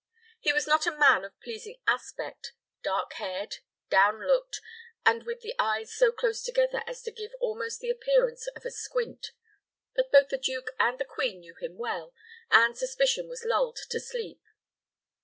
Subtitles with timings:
[0.39, 3.57] He was not a man of pleasing aspect: black haired,
[3.91, 4.59] down looked,
[5.05, 8.71] and with the eyes so close together as to give almost the appearance of a
[8.71, 9.27] squint;
[9.93, 12.15] but both the duke and the queen knew him well,
[12.49, 14.41] and suspicion was lulled to sleep.